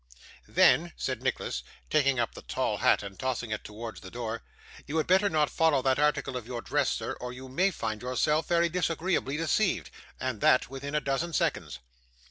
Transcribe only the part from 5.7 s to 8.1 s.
that article of your dress, sir, or you may find